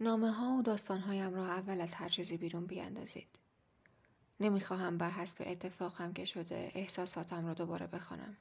[0.00, 3.38] نامه ها و داستان هایم را اول از هر چیزی بیرون بیاندازید.
[4.40, 8.36] نمی‌خواهم بر حسب اتفاقم که شده احساساتم را دوباره بخوانم.